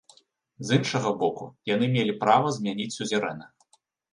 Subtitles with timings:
[0.69, 3.45] З іншага боку, яны мелі права змяніць сюзерэна.